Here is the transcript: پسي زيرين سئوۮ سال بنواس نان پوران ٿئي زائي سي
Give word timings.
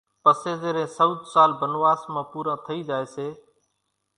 پسي 0.23 0.53
زيرين 0.61 0.89
سئوۮ 0.97 1.15
سال 1.33 1.51
بنواس 1.59 2.01
نان 2.13 2.25
پوران 2.31 2.59
ٿئي 2.65 2.79
زائي 2.89 3.07
سي 3.15 3.27